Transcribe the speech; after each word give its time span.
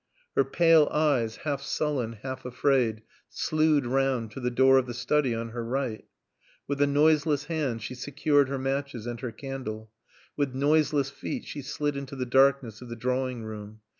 Her 0.35 0.43
pale 0.43 0.87
eyes, 0.89 1.35
half 1.45 1.61
sullen, 1.61 2.13
half 2.23 2.43
afraid, 2.43 3.03
slewed 3.29 3.85
round 3.85 4.31
to 4.31 4.39
the 4.39 4.49
door 4.49 4.79
of 4.79 4.87
the 4.87 4.95
study 4.95 5.35
on 5.35 5.49
her 5.49 5.63
right. 5.63 6.03
With 6.67 6.81
a 6.81 6.87
noiseless 6.87 7.43
hand 7.43 7.83
she 7.83 7.93
secured 7.93 8.49
her 8.49 8.57
matches 8.57 9.05
and 9.05 9.19
her 9.19 9.31
candle. 9.31 9.91
With 10.35 10.55
noiseless 10.55 11.11
feet 11.11 11.45
she 11.45 11.61
slid 11.61 11.95
into 11.95 12.15
the 12.15 12.25
darkness 12.25 12.81
of 12.81 12.89
the 12.89 12.95
drawing 12.95 13.43
room. 13.43 13.81